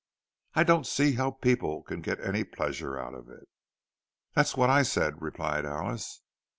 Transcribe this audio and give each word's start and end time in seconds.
"I 0.55 0.63
don't 0.63 0.87
see 0.87 1.13
how 1.13 1.29
people 1.29 1.83
can 1.83 2.01
get 2.01 2.19
any 2.21 2.43
pleasure 2.43 2.97
out 2.99 3.13
of 3.13 3.29
it." 3.29 3.47
"That's 4.33 4.57
what 4.57 4.71
I 4.71 4.81
said," 4.81 5.21
replied 5.21 5.63
Alice. 5.63 6.23